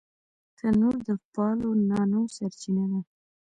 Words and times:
تنور 0.57 0.95
د 1.07 1.09
پالو 1.33 1.69
نانو 1.89 2.21
سرچینه 2.35 2.83
ده 2.91 2.99